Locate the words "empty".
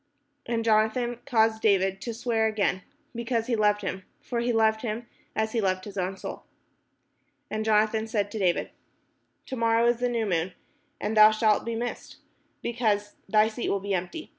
13.93-14.29